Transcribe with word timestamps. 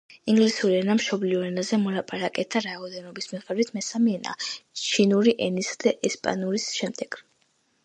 ინგლისური 0.31 0.77
ენა 0.77 0.93
მშობლიურ 0.99 1.43
ენაზე 1.49 1.77
მოლაპარაკეთა 1.81 2.63
რაოდენობის 2.67 3.29
მიხედვით 3.35 3.71
მესამე 3.77 4.17
ენაა, 4.21 4.49
ჩინური 4.87 5.37
ენისა 5.51 5.79
და 5.87 5.97
ესპანურის 6.13 6.69
შემდეგ. 6.83 7.23